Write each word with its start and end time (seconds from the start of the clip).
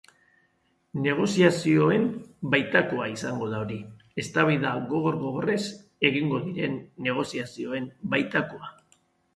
Negoziazioen 1.07 2.07
baitakoa 2.55 3.09
izango 3.13 3.51
da 3.53 3.61
hori, 3.67 3.77
eztabaida 4.25 4.73
gogor-gogorrez 4.95 5.63
egingo 6.11 6.43
diren 6.49 6.85
negoziazioen 7.11 7.91
baitakoa. 8.17 8.77